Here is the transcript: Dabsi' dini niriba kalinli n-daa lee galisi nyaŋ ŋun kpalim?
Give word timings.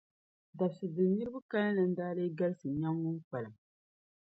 Dabsi' 0.57 0.93
dini 0.95 1.11
niriba 1.17 1.39
kalinli 1.51 1.83
n-daa 1.87 2.15
lee 2.17 2.35
galisi 2.37 2.67
nyaŋ 2.81 2.95
ŋun 3.03 3.17
kpalim? 3.27 3.55